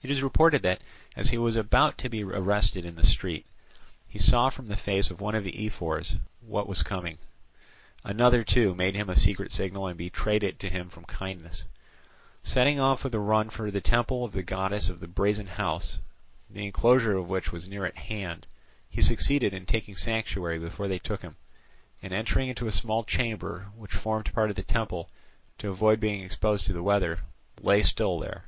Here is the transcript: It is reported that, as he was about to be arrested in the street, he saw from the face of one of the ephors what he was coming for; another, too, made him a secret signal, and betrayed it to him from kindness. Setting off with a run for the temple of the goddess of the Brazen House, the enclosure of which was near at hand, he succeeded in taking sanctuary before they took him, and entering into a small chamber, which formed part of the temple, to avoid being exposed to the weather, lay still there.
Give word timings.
It 0.00 0.10
is 0.10 0.22
reported 0.22 0.62
that, 0.62 0.80
as 1.14 1.28
he 1.28 1.36
was 1.36 1.54
about 1.54 1.98
to 1.98 2.08
be 2.08 2.24
arrested 2.24 2.86
in 2.86 2.94
the 2.94 3.04
street, 3.04 3.44
he 4.08 4.18
saw 4.18 4.48
from 4.48 4.68
the 4.68 4.74
face 4.78 5.10
of 5.10 5.20
one 5.20 5.34
of 5.34 5.44
the 5.44 5.66
ephors 5.66 6.16
what 6.40 6.64
he 6.64 6.68
was 6.70 6.82
coming 6.82 7.18
for; 7.18 8.08
another, 8.08 8.42
too, 8.42 8.74
made 8.74 8.94
him 8.94 9.10
a 9.10 9.14
secret 9.16 9.52
signal, 9.52 9.86
and 9.86 9.98
betrayed 9.98 10.42
it 10.42 10.58
to 10.60 10.70
him 10.70 10.88
from 10.88 11.04
kindness. 11.04 11.64
Setting 12.42 12.80
off 12.80 13.04
with 13.04 13.14
a 13.14 13.18
run 13.18 13.50
for 13.50 13.70
the 13.70 13.82
temple 13.82 14.24
of 14.24 14.32
the 14.32 14.42
goddess 14.42 14.88
of 14.88 14.98
the 14.98 15.06
Brazen 15.06 15.46
House, 15.48 15.98
the 16.48 16.64
enclosure 16.64 17.18
of 17.18 17.28
which 17.28 17.52
was 17.52 17.68
near 17.68 17.84
at 17.84 17.98
hand, 17.98 18.46
he 18.88 19.02
succeeded 19.02 19.52
in 19.52 19.66
taking 19.66 19.94
sanctuary 19.94 20.58
before 20.58 20.88
they 20.88 20.98
took 20.98 21.20
him, 21.20 21.36
and 22.02 22.14
entering 22.14 22.48
into 22.48 22.66
a 22.66 22.72
small 22.72 23.04
chamber, 23.04 23.66
which 23.76 23.92
formed 23.92 24.32
part 24.32 24.48
of 24.48 24.56
the 24.56 24.62
temple, 24.62 25.10
to 25.58 25.68
avoid 25.68 26.00
being 26.00 26.22
exposed 26.24 26.64
to 26.64 26.72
the 26.72 26.82
weather, 26.82 27.18
lay 27.60 27.82
still 27.82 28.18
there. 28.20 28.44